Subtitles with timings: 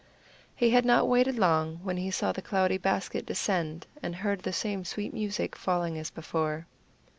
[0.55, 4.51] He had not waited long when he saw the cloudy basket descend, and heard the
[4.51, 6.65] same sweet music falling as before.